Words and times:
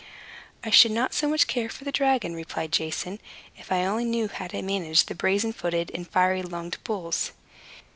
"I 0.63 0.71
should 0.71 0.89
not 0.91 1.13
so 1.13 1.27
much 1.29 1.45
care 1.45 1.69
for 1.69 1.83
the 1.83 1.91
dragon," 1.91 2.33
replied 2.33 2.71
Jason, 2.71 3.19
"if 3.55 3.71
I 3.71 3.85
only 3.85 4.03
knew 4.03 4.29
how 4.29 4.47
to 4.47 4.59
manage 4.63 5.05
the 5.05 5.13
brazen 5.13 5.53
footed 5.53 5.91
and 5.93 6.09
fiery 6.09 6.41
lunged 6.41 6.83
bulls." 6.83 7.33